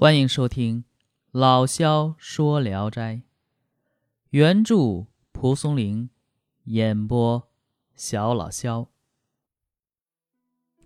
[0.00, 0.82] 欢迎收听
[1.32, 3.14] 《老萧说聊斋》，
[4.30, 6.08] 原著蒲松龄，
[6.66, 7.48] 演播
[7.96, 8.86] 小老萧。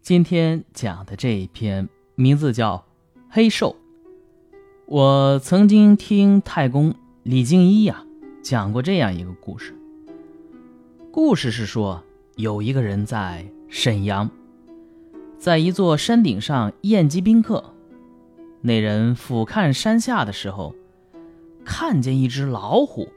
[0.01, 2.79] 今天讲的这一篇名字叫
[3.29, 3.77] 《黑兽》。
[4.87, 8.07] 我曾经听太公李敬一呀
[8.43, 9.77] 讲过这样一个故事。
[11.13, 12.03] 故事是说，
[12.37, 14.31] 有一个人在沈阳，
[15.39, 17.72] 在一座山顶上宴集宾客。
[18.65, 20.73] 那人俯瞰山下的时候，
[21.65, 23.09] 看见一只老虎，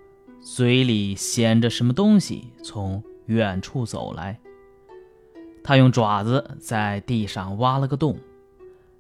[0.41, 4.40] 嘴里衔着什么东西从远处走来。
[5.63, 8.18] 他用爪子在地上挖了个洞，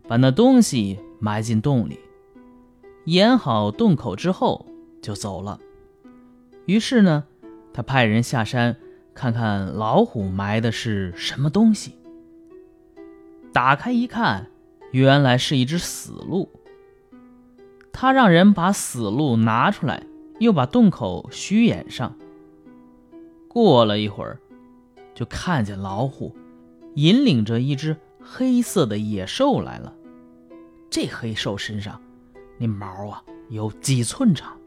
[0.07, 1.99] 把那东西埋进洞里，
[3.05, 4.67] 掩好洞口之后
[5.01, 5.59] 就走了。
[6.67, 7.23] 于是呢，
[7.73, 8.77] 他派人下山
[9.15, 11.95] 看看老虎埋的是什么东西。
[13.51, 14.45] 打开一看。
[14.95, 16.49] 原来是一只死鹿。
[17.91, 20.07] 他让人把死鹿拿出来，
[20.39, 22.15] 又把洞口虚掩上。
[23.49, 24.39] 过了一会儿，
[25.13, 26.33] 就看见老虎
[26.93, 29.93] 引领着一只黑色的野兽来了。
[30.89, 32.01] 这黑兽身上
[32.57, 34.57] 那毛啊有几寸长。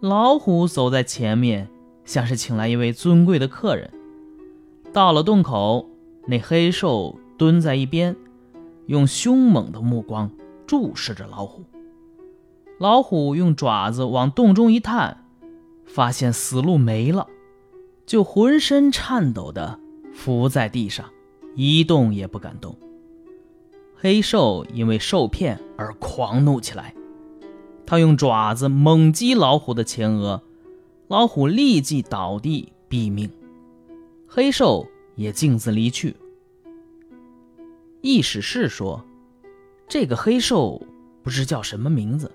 [0.00, 1.70] 老虎走在前面，
[2.04, 3.92] 像是请来一位尊贵的客人。
[4.92, 5.88] 到了洞口，
[6.26, 8.16] 那黑兽蹲在一边。
[8.86, 10.30] 用凶猛的目光
[10.66, 11.64] 注视着老虎，
[12.78, 15.24] 老虎用爪子往洞中一探，
[15.84, 17.26] 发现死路没了，
[18.04, 19.78] 就浑身颤抖的
[20.12, 21.08] 伏在地上，
[21.54, 22.76] 一动也不敢动。
[23.94, 26.94] 黑兽因为受骗而狂怒起来，
[27.86, 30.42] 他用爪子猛击老虎的前额，
[31.08, 33.30] 老虎立即倒地毙命，
[34.26, 36.14] 黑兽也径自离去。
[38.04, 39.02] 意史是说，
[39.88, 40.82] 这个黑兽
[41.22, 42.30] 不知叫什么名字。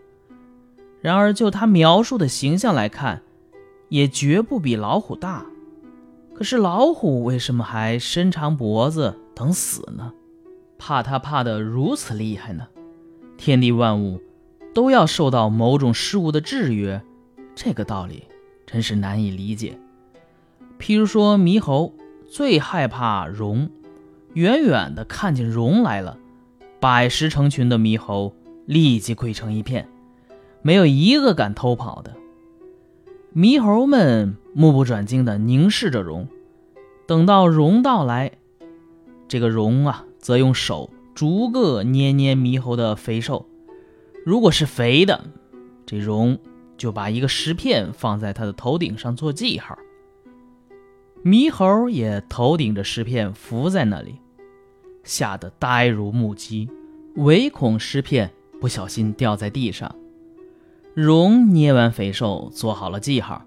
[0.99, 3.21] 然而就他描述的形象来看，
[3.87, 5.45] 也绝不比老虎大。
[6.33, 10.11] 可是老虎为什么还伸长脖子等死呢？
[10.79, 12.67] 怕他怕得如此厉害呢？
[13.37, 14.19] 天地万物
[14.73, 16.99] 都要受到某种事物的制约，
[17.53, 18.23] 这个道理
[18.65, 19.77] 真是难以理解。
[20.79, 21.93] 譬如说猕猴
[22.27, 23.69] 最害怕龙。
[24.33, 26.17] 远远的看见龙来了，
[26.79, 28.33] 百十成群的猕猴
[28.65, 29.87] 立即溃成一片，
[30.61, 32.13] 没有一个敢偷跑的。
[33.35, 36.27] 猕猴们目不转睛地凝视着龙，
[37.07, 38.31] 等到龙到来，
[39.27, 43.47] 这个龙啊，则用手逐个捏捏猕猴的肥瘦，
[44.25, 45.25] 如果是肥的，
[45.85, 46.37] 这龙
[46.77, 49.77] 就把一个石片放在他的头顶上做记号。
[51.23, 54.15] 猕猴也头顶着石片伏在那里，
[55.03, 56.69] 吓得呆如木鸡，
[57.15, 58.31] 唯恐石片
[58.61, 59.93] 不小心掉在地上。
[60.93, 63.45] 荣捏完肥瘦，做好了记号，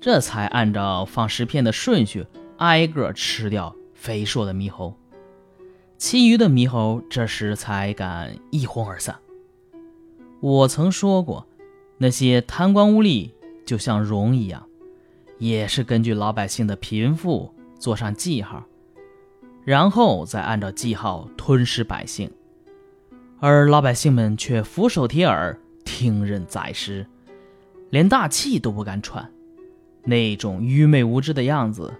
[0.00, 2.26] 这才按照放石片的顺序
[2.58, 4.94] 挨个吃掉肥硕的猕猴。
[5.98, 9.16] 其余的猕猴这时才敢一哄而散。
[10.40, 11.46] 我曾说过，
[11.96, 13.30] 那些贪官污吏
[13.64, 14.68] 就像荣一样。
[15.38, 18.64] 也是根据老百姓的贫富做上记号，
[19.64, 22.30] 然后再按照记号吞噬百姓，
[23.38, 27.06] 而老百姓们却俯首帖耳，听任宰食，
[27.90, 29.30] 连大气都不敢喘，
[30.04, 31.92] 那种愚昧无知的样子，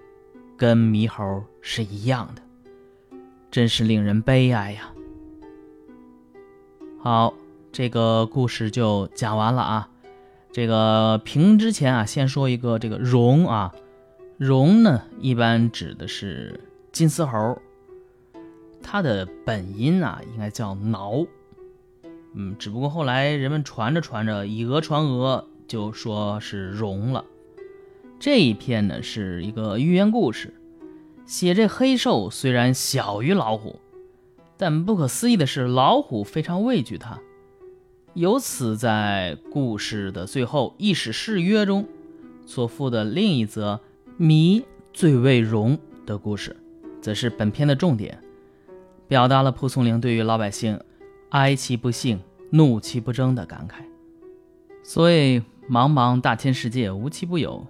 [0.56, 2.42] 跟猕猴是一样的，
[3.50, 4.90] 真是令人悲哀呀！
[6.98, 7.34] 好，
[7.70, 9.88] 这个故事就讲完了啊。
[10.56, 13.74] 这个评之前啊，先说一个这个“荣”啊
[14.40, 16.58] ，“荣”呢一般指的是
[16.92, 17.60] 金丝猴，
[18.82, 21.26] 它的本音啊应该叫“挠”，
[22.32, 27.22] 嗯，只不过后来人们传着传着，以讹传讹，就说是“荣”了。
[28.18, 30.54] 这一篇呢是一个寓言故事，
[31.26, 33.78] 写这黑兽虽然小于老虎，
[34.56, 37.20] 但不可思议的是，老虎非常畏惧它。
[38.16, 41.86] 由此，在故事的最后“一史誓约”中
[42.46, 43.78] 所附的另一则
[44.16, 44.64] “迷
[44.94, 46.56] 最为荣”的故事，
[47.02, 48.18] 则是本片的重点，
[49.06, 50.80] 表达了蒲松龄对于老百姓
[51.28, 52.18] 哀其不幸、
[52.48, 53.84] 怒其不争的感慨。
[54.82, 57.66] 所谓“茫茫大千世界，无奇不有”，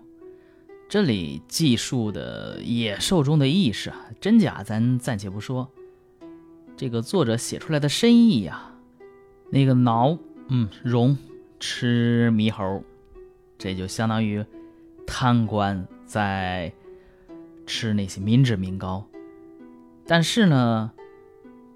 [0.89, 5.69] 这里记述的野兽中的意识啊，真假咱暂且不说，
[6.77, 8.77] 这个作者写出来的深意呀，
[9.51, 10.17] 那个挠。
[10.49, 11.17] 嗯，荣
[11.59, 12.83] 吃猕猴，
[13.59, 14.45] 这就相当于
[15.07, 16.73] 贪官在
[17.67, 19.05] 吃那些民脂民膏。
[20.07, 20.93] 但是呢，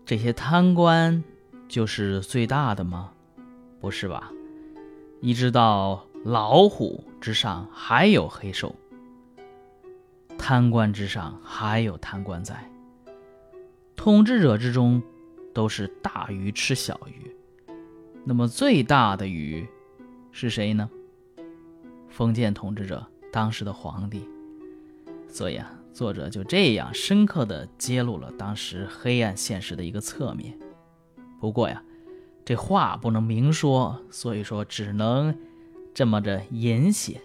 [0.07, 1.25] 这些贪官
[1.69, 3.13] 就是最大的吗？
[3.81, 4.31] 不是吧？
[5.21, 8.75] 一直到老虎之上还有黑兽，
[10.39, 12.71] 贪官之上还有贪官在，
[13.97, 15.03] 统治者之中
[15.53, 17.35] 都是大鱼吃小鱼。
[18.25, 19.67] 那么最大的雨
[20.31, 20.89] 是谁呢？
[22.09, 24.29] 封建统治者，当时的皇帝。
[25.29, 30.59] 所以啊，作者就这样深刻的揭露了当时黑暗现实的一个侧面。
[31.41, 31.83] 不过呀。
[32.43, 35.39] 这话不能明说，所以说只能
[35.95, 37.21] 这么着隐写。